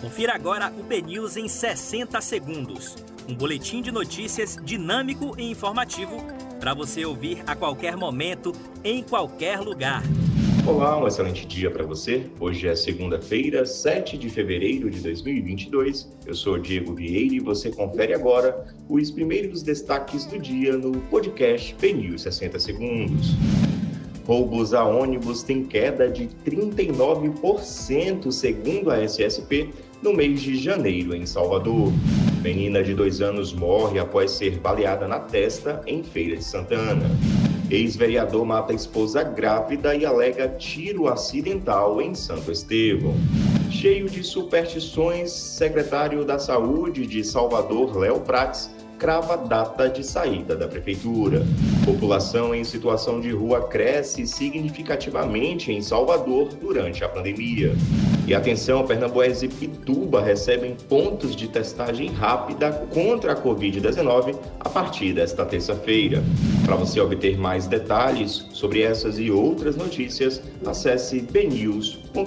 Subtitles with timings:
[0.00, 2.96] Confira agora o BNews em 60 segundos.
[3.28, 6.24] Um boletim de notícias dinâmico e informativo
[6.60, 8.52] para você ouvir a qualquer momento,
[8.84, 10.02] em qualquer lugar.
[10.64, 12.30] Olá, um excelente dia para você.
[12.38, 16.08] Hoje é segunda-feira, 7 de fevereiro de 2022.
[16.24, 21.74] Eu sou Diego Vieira e você confere agora os primeiros destaques do dia no podcast
[21.74, 23.34] BNews 60 segundos.
[24.28, 29.70] Roubos a ônibus têm queda de 39%, segundo a SSP,
[30.02, 31.90] no mês de janeiro em Salvador.
[32.42, 37.06] Menina de dois anos morre após ser baleada na testa em Feira de Santana.
[37.70, 43.14] Ex-vereador mata esposa grávida e alega tiro acidental em Santo Estevão.
[43.70, 50.66] Cheio de superstições, secretário da Saúde de Salvador, Léo Prates, crava data de saída da
[50.66, 51.46] prefeitura.
[51.84, 57.74] População em situação de rua cresce significativamente em Salvador durante a pandemia.
[58.26, 65.14] E atenção, Pernambués e Pituba recebem pontos de testagem rápida contra a Covid-19 a partir
[65.14, 66.22] desta terça-feira.
[66.66, 72.18] Para você obter mais detalhes sobre essas e outras notícias, acesse bnews.com.br.